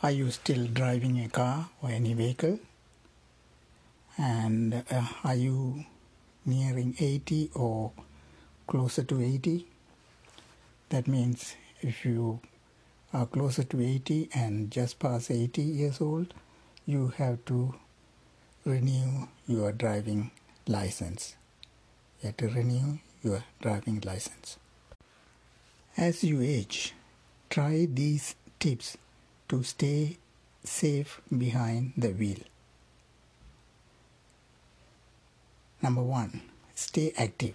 Are 0.00 0.12
you 0.12 0.30
still 0.30 0.68
driving 0.68 1.18
a 1.24 1.28
car 1.28 1.70
or 1.82 1.90
any 1.90 2.14
vehicle? 2.14 2.60
And 4.16 4.84
uh, 4.88 5.08
are 5.24 5.34
you 5.34 5.86
nearing 6.46 6.94
80 7.00 7.50
or 7.56 7.90
closer 8.68 9.02
to 9.02 9.20
80? 9.20 9.66
That 10.90 11.08
means 11.08 11.56
if 11.80 12.04
you 12.04 12.38
are 13.12 13.26
closer 13.26 13.64
to 13.64 13.82
80 13.82 14.28
and 14.34 14.70
just 14.70 15.00
past 15.00 15.32
80 15.32 15.62
years 15.62 16.00
old, 16.00 16.32
you 16.86 17.08
have 17.16 17.44
to 17.46 17.74
renew 18.64 19.26
your 19.48 19.72
driving 19.72 20.30
license. 20.68 21.34
You 22.22 22.28
have 22.28 22.36
to 22.36 22.46
renew 22.46 22.98
your 23.24 23.42
driving 23.60 24.00
license. 24.06 24.58
As 25.96 26.22
you 26.22 26.40
age, 26.40 26.94
try 27.50 27.88
these 27.90 28.36
tips 28.60 28.96
to 29.48 29.62
stay 29.62 30.18
safe 30.62 31.20
behind 31.36 31.92
the 31.96 32.10
wheel. 32.10 32.38
Number 35.80 36.02
one, 36.02 36.42
stay 36.74 37.12
active. 37.16 37.54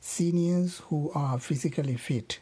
Seniors 0.00 0.78
who 0.88 1.10
are 1.14 1.38
physically 1.38 1.96
fit 1.96 2.40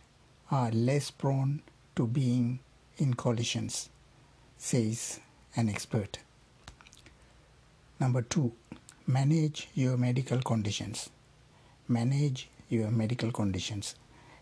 are 0.50 0.70
less 0.70 1.10
prone 1.10 1.62
to 1.96 2.06
being 2.06 2.58
in 2.98 3.14
collisions, 3.14 3.90
says 4.58 5.20
an 5.56 5.68
expert. 5.68 6.18
Number 8.00 8.22
two, 8.22 8.52
manage 9.06 9.68
your 9.74 9.96
medical 9.96 10.40
conditions. 10.40 11.10
Manage 11.86 12.48
your 12.68 12.90
medical 12.90 13.30
conditions. 13.30 13.94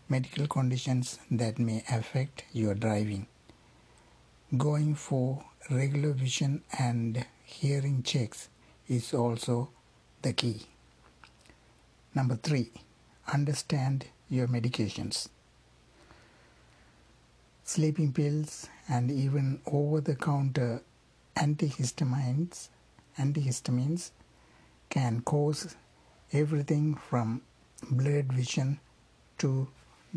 Medical 0.09 0.47
conditions 0.47 1.19
that 1.29 1.59
may 1.59 1.83
affect 1.89 2.45
your 2.51 2.73
driving 2.73 3.27
Going 4.57 4.93
for 4.93 5.43
regular 5.71 6.11
vision 6.11 6.61
and 6.77 7.25
hearing 7.43 8.03
checks 8.03 8.49
is 8.87 9.11
also 9.11 9.69
the 10.21 10.33
key. 10.33 10.67
Number 12.13 12.35
three, 12.35 12.69
understand 13.33 14.05
your 14.29 14.47
medications. 14.47 15.27
Sleeping 17.63 18.13
pills 18.13 18.69
and 18.87 19.09
even 19.09 19.59
over 19.65 20.01
the 20.01 20.15
counter 20.15 20.83
antihistamines, 21.35 22.69
antihistamines 23.17 24.11
can 24.91 25.21
cause 25.21 25.75
everything 26.31 26.93
from 26.93 27.41
blurred 27.89 28.31
vision 28.31 28.79
to 29.39 29.67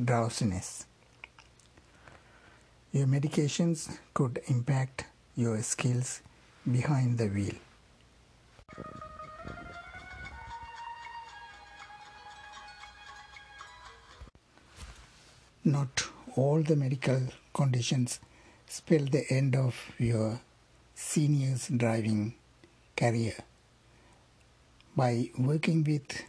drowsiness. 0.05 0.85
Your 2.97 3.07
medications 3.07 3.95
could 4.15 4.41
impact 4.47 5.05
your 5.37 5.61
skills 5.61 6.23
behind 6.65 7.19
the 7.19 7.27
wheel. 7.27 7.53
Not 15.63 16.05
all 16.37 16.63
the 16.63 16.75
medical 16.75 17.21
conditions 17.53 18.19
spell 18.67 19.05
the 19.05 19.31
end 19.31 19.55
of 19.57 19.77
your 19.99 20.41
senior's 20.95 21.69
driving 21.69 22.33
career. 22.97 23.35
By 24.97 25.29
working 25.37 25.85
with 25.85 26.23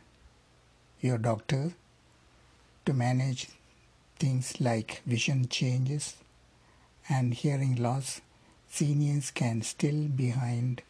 your 0.99 1.17
doctor 1.17 1.71
to 2.85 2.93
manage 2.93 3.47
things 4.19 4.59
like 4.59 5.01
vision 5.05 5.47
changes, 5.47 6.17
and 7.09 7.33
hearing 7.33 7.75
loss, 7.75 8.21
seniors 8.69 9.31
can 9.31 9.61
still 9.61 10.07
behind 10.07 10.81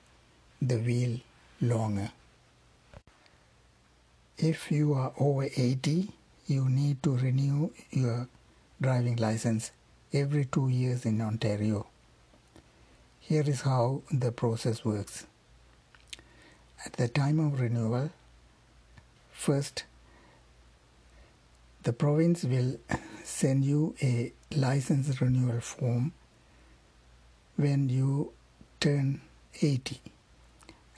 the 0.62 0.78
wheel 0.78 1.20
longer. 1.62 2.12
If 4.38 4.72
you 4.72 4.94
are 4.94 5.14
over 5.18 5.44
80, 5.44 6.12
you 6.48 6.70
need 6.70 7.02
to 7.04 7.16
renew 7.18 7.72
your 7.92 8.28
driving 8.80 9.16
license 9.16 9.72
every 10.14 10.46
two 10.46 10.70
years 10.70 11.06
in 11.06 11.22
Ontario. 11.22 11.88
Here 13.20 13.44
is 13.46 13.62
how 13.62 14.04
the 14.12 14.32
process 14.32 14.86
works. 14.86 15.26
At 16.86 16.94
the 16.94 17.08
time 17.08 17.40
of 17.40 17.60
renewal, 17.60 18.12
first 19.34 19.84
the 21.88 21.94
province 21.94 22.44
will 22.44 22.76
send 23.24 23.64
you 23.64 23.96
a 24.02 24.34
license 24.54 25.22
renewal 25.22 25.62
form 25.62 26.12
when 27.56 27.88
you 27.88 28.34
turn 28.82 29.22
80 29.62 30.02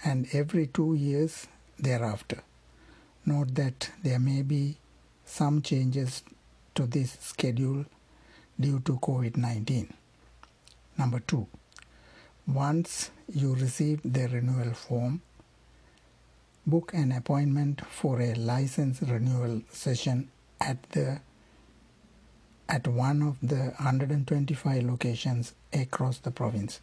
and 0.04 0.26
every 0.34 0.66
two 0.66 0.96
years 0.96 1.46
thereafter. 1.78 2.42
Note 3.24 3.54
that 3.54 3.92
there 4.02 4.18
may 4.18 4.42
be 4.42 4.78
some 5.26 5.62
changes 5.62 6.24
to 6.74 6.88
this 6.88 7.20
schedule 7.22 7.86
due 8.60 8.80
to 8.80 8.94
COVID 8.94 9.38
19. 9.38 9.94
Number 10.98 11.20
two, 11.20 11.46
once 12.48 13.12
you 13.32 13.54
receive 13.54 14.02
the 14.04 14.28
renewal 14.28 14.74
form, 14.74 15.22
book 16.66 16.96
an 16.96 17.12
appointment 17.12 17.86
for 17.86 18.20
a 18.22 18.34
license 18.34 19.04
renewal 19.04 19.62
session 19.70 20.32
at 20.62 20.81
the 20.92 21.22
at 22.68 22.88
one 22.88 23.24
of 23.24 23.38
the 23.42 23.74
125 23.80 24.84
locations 24.84 25.53
across 25.74 26.20
the 26.20 26.30
province. 26.30 26.81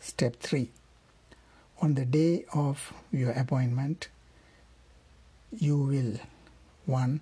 Step 0.00 0.36
3. 0.40 0.70
On 1.82 1.94
the 1.94 2.06
day 2.06 2.46
of 2.54 2.94
your 3.12 3.32
appointment, 3.32 4.08
you 5.52 5.76
will 5.76 6.18
1. 6.86 7.20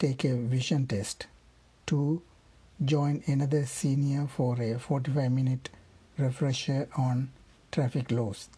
Take 0.00 0.24
a 0.24 0.34
vision 0.34 0.88
test. 0.88 1.26
2. 1.86 2.20
Join 2.84 3.22
another 3.26 3.64
senior 3.64 4.26
for 4.26 4.60
a 4.60 4.76
45 4.78 5.30
minute 5.30 5.70
refresher 6.18 6.88
on 6.96 7.30
traffic 7.70 8.10
laws. 8.10 8.48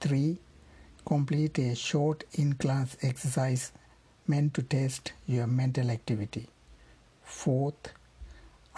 3. 0.00 0.36
Complete 1.04 1.58
a 1.60 1.76
short 1.76 2.24
in 2.32 2.54
class 2.54 2.96
exercise 3.02 3.70
meant 4.28 4.54
to 4.54 4.62
test 4.62 5.12
your 5.26 5.46
mental 5.46 5.90
activity. 5.90 6.48
Fourth, 7.22 7.92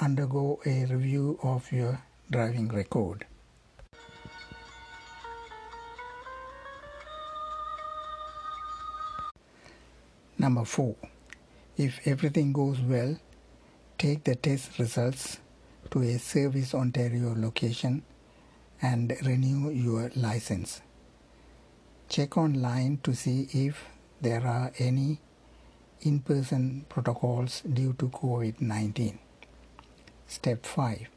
undergo 0.00 0.60
a 0.64 0.84
review 0.86 1.38
of 1.42 1.70
your 1.72 2.02
driving 2.30 2.68
record. 2.68 3.26
Number 10.38 10.64
four, 10.64 10.94
if 11.76 12.06
everything 12.06 12.52
goes 12.52 12.80
well, 12.80 13.18
take 13.98 14.22
the 14.22 14.36
test 14.36 14.78
results 14.78 15.38
to 15.90 16.02
a 16.02 16.18
Service 16.18 16.74
Ontario 16.74 17.34
location 17.36 18.02
and 18.80 19.12
renew 19.24 19.70
your 19.70 20.12
license. 20.14 20.80
Check 22.08 22.36
online 22.36 23.00
to 23.02 23.14
see 23.14 23.48
if 23.52 23.84
there 24.20 24.46
are 24.46 24.72
any 24.78 25.20
in 26.02 26.20
person 26.20 26.84
protocols 26.88 27.62
due 27.62 27.92
to 27.94 28.08
COVID 28.08 28.60
19. 28.60 29.18
Step 30.26 30.64
5 30.64 31.08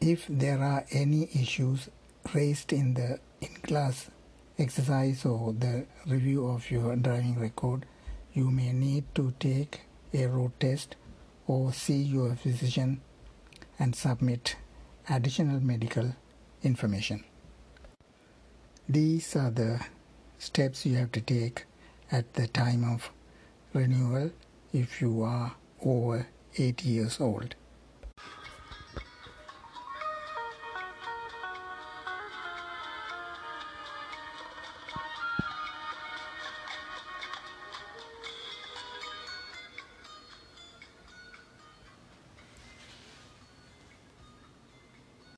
If 0.00 0.26
there 0.28 0.62
are 0.62 0.84
any 0.90 1.28
issues 1.34 1.88
raised 2.34 2.72
in 2.72 2.94
the 2.94 3.20
in 3.40 3.54
class 3.62 4.10
exercise 4.58 5.24
or 5.24 5.52
the 5.52 5.86
review 6.06 6.46
of 6.46 6.70
your 6.70 6.96
driving 6.96 7.38
record, 7.38 7.86
you 8.32 8.50
may 8.50 8.72
need 8.72 9.04
to 9.14 9.32
take 9.38 9.82
a 10.12 10.26
road 10.26 10.52
test 10.58 10.96
or 11.46 11.72
see 11.72 12.02
your 12.02 12.34
physician 12.34 13.00
and 13.78 13.94
submit 13.94 14.56
additional 15.08 15.60
medical 15.60 16.14
information. 16.62 17.24
These 18.88 19.36
are 19.36 19.50
the 19.50 19.80
steps 20.38 20.86
you 20.86 20.96
have 20.96 21.12
to 21.12 21.20
take 21.20 21.64
at 22.10 22.34
the 22.34 22.46
time 22.46 22.84
of 22.84 23.10
renewal 23.72 24.30
if 24.72 25.00
you 25.00 25.22
are 25.22 25.54
over 25.84 26.26
80 26.56 26.88
years 26.88 27.20
old. 27.20 27.54